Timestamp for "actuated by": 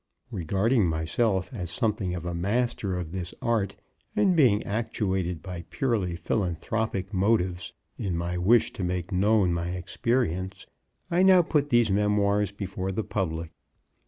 4.63-5.65